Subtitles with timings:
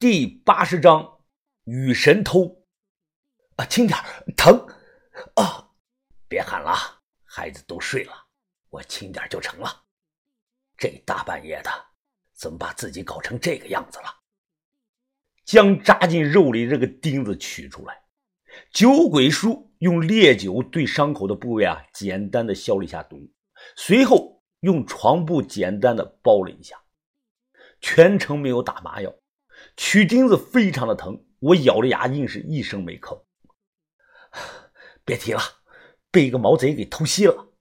[0.00, 1.24] 第八十章
[1.64, 2.64] 与神偷。
[3.56, 3.98] 啊，轻点
[4.36, 4.56] 疼！
[5.34, 5.72] 啊，
[6.28, 6.72] 别喊了，
[7.24, 8.12] 孩子都睡了，
[8.70, 9.86] 我轻点就成了。
[10.76, 11.70] 这大半夜的，
[12.32, 14.04] 怎么把自己搞成这个样子了？
[15.44, 18.00] 将扎进肉里这个钉子取出来，
[18.72, 23.32] 酒鬼叔用烈酒对伤口的部位啊，简单的消了一下毒，
[23.74, 26.80] 随后用床布简单的包了一下，
[27.80, 29.12] 全程没有打麻药。
[29.78, 33.22] 取钉子非常的疼，我咬着牙，硬是一声没吭。
[35.04, 35.40] 别提了，
[36.10, 37.52] 被一个毛贼给偷袭了。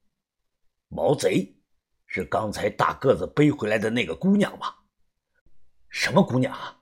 [0.87, 1.59] 毛贼
[2.07, 4.79] 是刚才大个子背回来的那个姑娘吧？
[5.89, 6.81] 什么姑娘啊？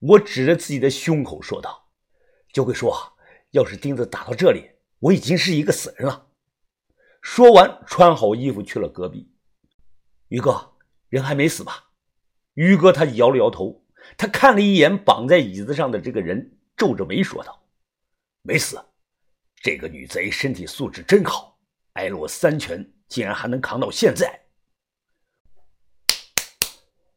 [0.00, 1.90] 我指着自己的胸口说道。
[2.52, 2.94] 酒鬼说
[3.52, 6.28] ：“要是钉子打到这里，我已经是一个死人了。”
[7.22, 9.34] 说完，穿好衣服去了隔壁。
[10.28, 10.74] 于哥，
[11.08, 11.92] 人还没死吧？
[12.52, 13.86] 于哥他摇了摇头。
[14.18, 17.62] 他看了一眼绑在椅子上的这个人，皱着眉说道
[18.42, 18.84] ：“没死，
[19.62, 21.60] 这个女贼身体素质真好，
[21.92, 24.40] 挨了我三拳，竟然还能扛到现在。”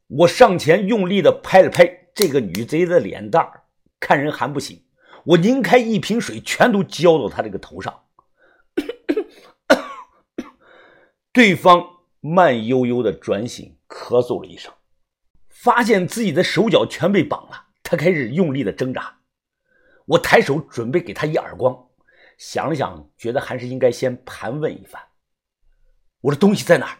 [0.06, 3.64] 我上前用力的拍了拍这个女贼的脸蛋儿，
[3.98, 4.84] 看人还不行，
[5.24, 8.04] 我拧开一瓶水，全都浇到她这个头上。
[11.32, 11.84] 对方
[12.20, 14.72] 慢悠悠的转醒，咳嗽了一声。
[15.62, 19.20] 发现自己的手脚全被绑了，他开始用力的挣扎。
[20.06, 21.86] 我抬手准备给他一耳光，
[22.36, 25.00] 想了想，觉得还是应该先盘问一番
[26.22, 26.98] ：“我的东西在哪儿？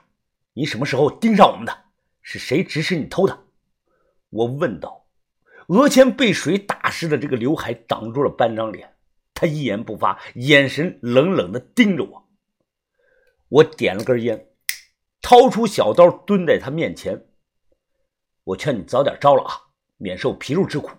[0.53, 1.77] 你什么时候盯上我们的？
[2.21, 3.47] 是谁指使你偷的？”
[4.31, 5.09] 我问道。
[5.67, 8.95] 额前被水打湿的这个刘海挡住了半张脸，
[9.35, 12.29] 他一言不发，眼神冷冷的盯着我。
[13.49, 14.47] 我点了根烟，
[15.21, 17.27] 掏出小刀，蹲在他面前。
[18.45, 19.55] 我劝你早点招了啊，
[19.99, 20.91] 免受皮肉之苦。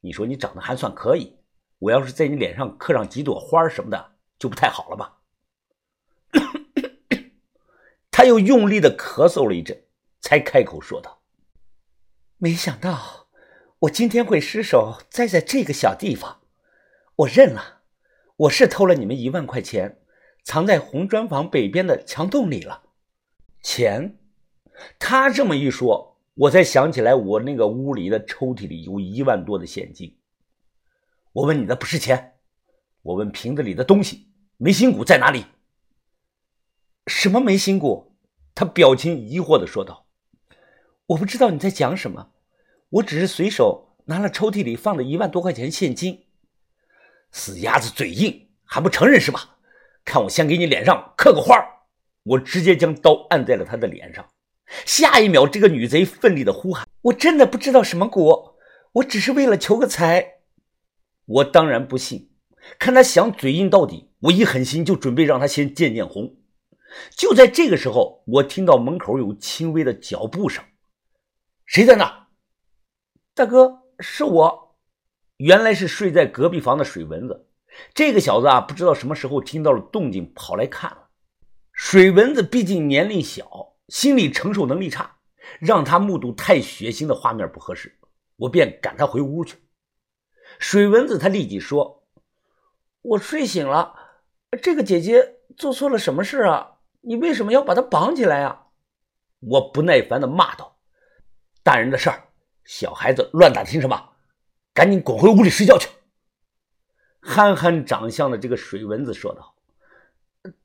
[0.00, 1.36] 你说你长得还算可以，
[1.78, 5.18] 我要是在你脸上刻上几朵花什么的，就不太好了吧？
[8.10, 9.84] 他又用力的咳嗽了一阵，
[10.20, 11.22] 才开口说道
[12.38, 13.28] ：“没想到
[13.80, 16.40] 我今天会失手栽在这个小地方，
[17.14, 17.82] 我认了，
[18.36, 20.00] 我是偷了你们一万块钱，
[20.42, 22.82] 藏在红砖房北边的墙洞里了。
[23.62, 24.18] 钱，
[24.98, 30.18] 他这么一说。”我才想起来，我那个屋里的抽屉里有一万多的现金。
[31.32, 32.34] 我问你的不是钱，
[33.00, 35.46] 我问瓶子里的东西，眉心骨在哪里？
[37.06, 38.14] 什么眉心骨？
[38.54, 40.06] 他表情疑惑的说道
[41.08, 42.32] ：“我不知道你在讲什么，
[42.90, 46.26] 我只是随手拿了抽屉里放的一万多块钱现金。”
[47.32, 49.56] 死鸭子嘴硬，还不承认是吧？
[50.04, 51.56] 看我先给你脸上刻个花
[52.24, 54.28] 我直接将刀按在了他的脸上。
[54.84, 58.54] 下一秒，这个女贼奋力的呼喊：“我真的不知道什么蛊，
[58.92, 60.40] 我只是为了求个财。”
[61.26, 62.30] 我当然不信，
[62.78, 66.36] 看他想嘴硬到底，我一狠心就准备让他先见见红。
[67.10, 70.64] 就在这个时候，我听到门口有轻微的脚步声，
[71.64, 72.28] 谁在那？
[73.34, 74.76] 大哥，是我。
[75.36, 77.48] 原来是睡在隔壁房的水蚊子。
[77.92, 81.08] 这个小子啊，不知道什么时候听到了动静，跑来看了。
[81.72, 83.75] 水蚊子毕竟年龄小。
[83.88, 85.16] 心理承受能力差，
[85.60, 87.98] 让他目睹太血腥的画面不合适，
[88.36, 89.56] 我便赶他回屋去。
[90.58, 92.04] 水蚊子他立即说
[93.02, 93.94] ：“我睡醒了，
[94.60, 96.78] 这个姐姐做错了什么事啊？
[97.00, 98.66] 你为什么要把她绑起来啊？”
[99.38, 100.78] 我不耐烦的骂道
[101.62, 102.28] ：“大人的事儿，
[102.64, 104.10] 小孩子乱打听什么？
[104.72, 105.88] 赶紧滚回屋里睡觉去。”
[107.22, 109.54] 憨憨长相的这个水蚊子说道：“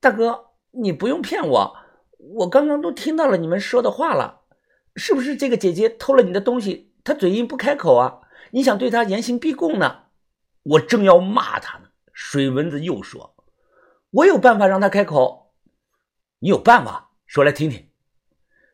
[0.00, 1.76] 大哥，你不用骗我。”
[2.22, 4.42] 我刚刚都听到了你们说的话了，
[4.94, 6.92] 是不是这个姐姐偷了你的东西？
[7.02, 8.20] 她嘴硬不开口啊？
[8.52, 10.04] 你想对她严刑逼供呢？
[10.62, 13.34] 我正要骂她呢，水蚊子又说
[14.10, 15.52] ：“我有办法让她开口。”
[16.38, 17.10] 你有办法？
[17.26, 17.88] 说来听听。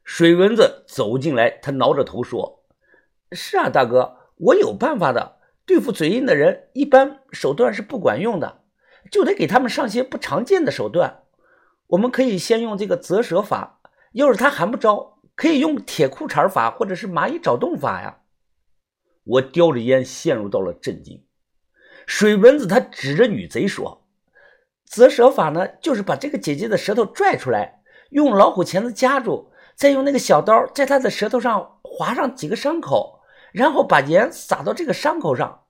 [0.05, 2.65] 水蚊子走进来，他挠着头说
[3.33, 5.39] ：“是啊，大哥，我有办法的。
[5.65, 8.63] 对付嘴硬的人，一般手段是不管用的，
[9.11, 11.23] 就得给他们上些不常见的手段。”
[11.89, 13.81] 我们可以先用这个择舌法，
[14.13, 18.19] 要是他还不招，可以用铁裤衩法或者是蚂蚁找洞法呀。
[19.25, 21.25] 我叼着烟，陷入到了震惊。
[22.07, 24.07] 水蚊子他指着女贼说
[24.85, 27.81] ：“择舌法呢，就是把这个姐姐的舌头拽出来，
[28.11, 33.21] 用老虎钳子夹住，再用那个小刀在她的舌头上划上几个伤口，
[33.53, 35.65] 然后把盐撒到这个伤口上。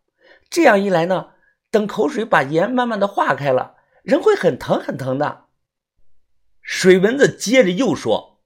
[0.50, 1.30] 这样一来呢，
[1.70, 5.44] 等口水把盐慢慢的化开了，人会很疼很疼的。”
[6.70, 8.42] 水蚊子接着又说：“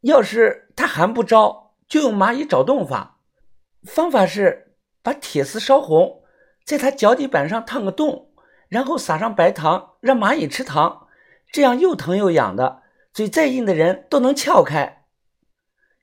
[0.00, 3.20] 要是他还不招，就用蚂蚁找洞法。
[3.82, 6.22] 方法是把铁丝烧红，
[6.64, 8.32] 在他脚底板上烫个洞，
[8.68, 11.08] 然后撒上白糖，让蚂蚁吃糖，
[11.52, 12.82] 这样又疼又痒的，
[13.12, 15.04] 嘴再硬的人都能撬开。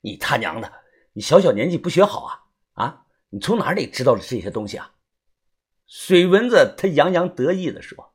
[0.02, 0.72] 你他娘的，
[1.14, 3.06] 你小小年纪不学好啊啊！
[3.30, 4.92] 你从哪里知道的这些东西啊？
[5.88, 8.14] 水蚊子他洋洋得意地说：“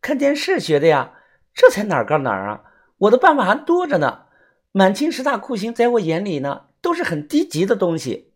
[0.00, 1.18] 看电视学的呀，
[1.54, 2.64] 这才哪儿跟哪儿啊！
[2.98, 4.26] 我的办法还多着呢。
[4.72, 8.32] 满清十大酷刑在我眼里呢，都是很低级的东西。”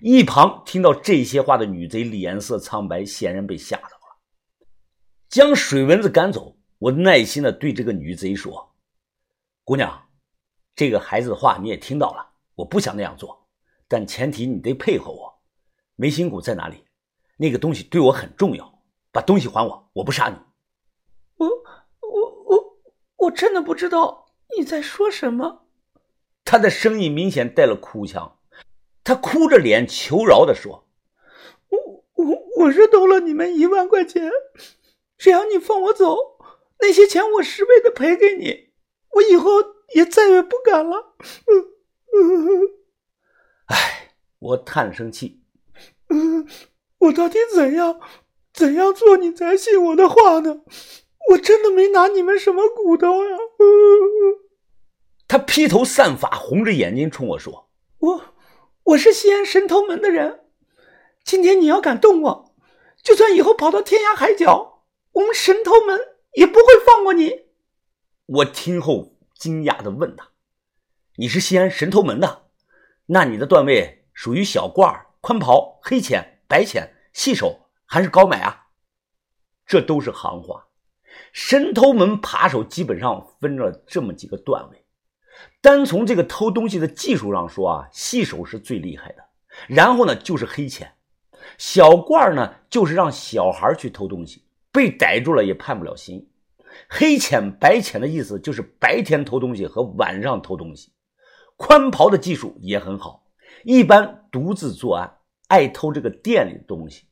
[0.00, 4.18] 一旁听到这些话的女贼脸色苍白，显然被吓到了。
[5.28, 8.74] 将水蚊子赶走，我耐心的对这个女贼说
[9.64, 10.08] ：“姑娘，
[10.74, 13.48] 这个孩子的话你也听到了，我不想那样做，
[13.88, 15.42] 但前提你得配合我。
[15.96, 16.84] 眉心骨在哪里？
[17.36, 18.82] 那个东西对我很重要，
[19.12, 20.36] 把东西还我，我不杀你。”
[21.36, 21.48] 我
[23.24, 24.26] 我我真的不知道
[24.56, 25.66] 你在说什么。
[26.44, 28.38] 他的声音明显带了哭腔。
[29.02, 30.86] 他哭着脸求饶的说
[31.68, 34.30] ：“我我我是偷了你们一万块钱，
[35.18, 36.16] 只要你放我走，
[36.80, 38.70] 那些钱我十倍的赔给你，
[39.10, 39.50] 我以后
[39.94, 41.14] 也再也不敢了。”
[42.16, 42.68] 嗯
[43.66, 45.42] 哎，我叹了声气
[46.08, 46.46] ：“嗯，
[46.98, 48.00] 我到底怎样
[48.52, 50.62] 怎样做你才信我的话呢？
[51.30, 53.36] 我真的没拿你们什么骨头呀！”
[55.26, 58.24] 他披头散发，红着眼睛冲我说：“我。”
[58.88, 60.40] 我是西安神偷门的人，
[61.24, 62.54] 今天你要敢动我，
[63.02, 65.98] 就算以后跑到天涯海角，我们神偷门
[66.34, 67.46] 也不会放过你。
[68.26, 70.32] 我听后惊讶的问他
[71.16, 72.50] ：“你是西安神偷门的？
[73.06, 78.66] 那你的段位属于小褂、宽袍、黑浅、白浅、细手还是高买啊？”
[79.64, 80.68] 这都是行话。
[81.32, 84.84] 神偷门扒手基本上分了这么几个段位。
[85.60, 89.24] 单从这个偷东西的技术上说啊，细手是最厉害的。
[89.66, 90.92] 然后呢，就是黑钱，
[91.58, 96.28] 小罐呢，就是让小孩去偷东西，被逮住了也判不了刑。
[96.88, 100.92] 黑钱、白钱的意思就是白天偷东西和晚上偷东西。
[101.56, 103.26] 宽袍的技术也很好，
[103.62, 107.04] 一般独自作案，爱偷这个店里的东西。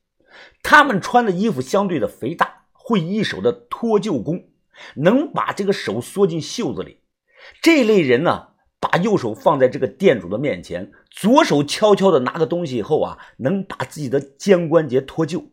[0.61, 4.49] 他们穿的衣服相对的肥大，会一手的脱臼功，
[4.95, 6.99] 能把这个手缩进袖子里。
[7.61, 8.49] 这类人呢，
[8.79, 15.45] 把右手放在这个店主的面前，左手悄悄的拿个东西以后啊，能把自己的肩关节脱臼，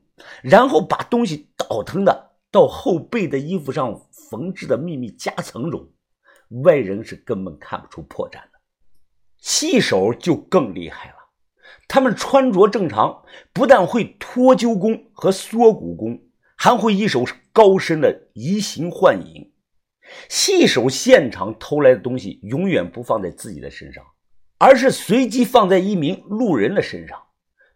[0.42, 5.88] 然后把东西倒腾的到后背的衣服上缝制的秘密夹层中，
[6.64, 8.60] 外人是根本看不出破绽的。
[9.38, 11.14] 细手就更厉害了，
[11.88, 13.22] 他们穿着正常，
[13.52, 16.20] 不但会脱臼功和缩骨功，
[16.62, 17.24] 还会一手
[17.54, 19.50] 高深的移形换影。
[20.28, 24.04] 细手现场偷来的东西，永远不放在自己的身上，
[24.58, 27.18] 而是随机放在一名路人的身上。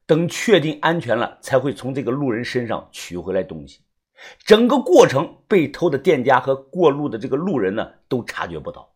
[0.05, 3.81] 等确定安全了，才会从这个路人身上取回来东西。
[4.45, 8.95] 整个过程，被偷的店家和过路的这个路人呢，都察觉不到。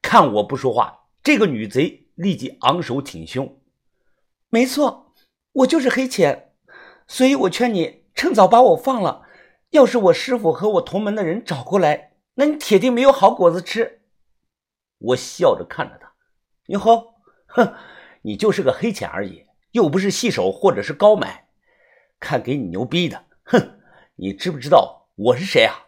[0.00, 3.60] 看我不说话，这个女贼立即昂首挺胸
[4.48, 5.12] ：“没错，
[5.50, 6.52] 我就是黑钱，
[7.08, 9.22] 所以我劝你趁早把我放了。
[9.70, 14.02] 要是我师傅和我同门的人找过来。”那你铁定没有好果子吃。
[14.98, 16.12] 我笑着看着他，
[16.66, 17.14] 哟呵，
[17.46, 17.74] 哼，
[18.22, 21.48] 你就是个黑钱而已，又不是细手或者是高买，
[22.20, 23.78] 看给你牛逼的，哼，
[24.16, 25.85] 你知不知道我是谁啊？